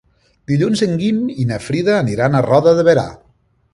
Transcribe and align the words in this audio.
Dilluns 0.51 0.81
en 0.85 0.95
Guim 1.01 1.19
i 1.43 1.47
na 1.51 1.59
Frida 1.67 1.93
aniran 1.99 2.39
a 2.41 2.45
Roda 2.47 2.75
de 2.81 2.87
Berà. 2.89 3.09